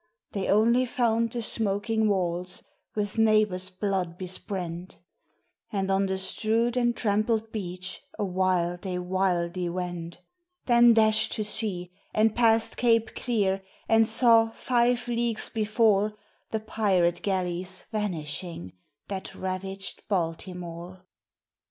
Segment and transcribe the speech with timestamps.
[0.31, 2.63] They only found the smoking walls
[2.95, 4.97] with neighbors' blood besprent,
[5.71, 10.19] And on the strewed and trampled beach awhile they wildly went,
[10.65, 16.15] Then dashed to sea, and passed Cape Clear, and saw, five leagues before,
[16.49, 18.73] The pirate galleys vanishing
[19.07, 21.05] that ravaged Baltimore.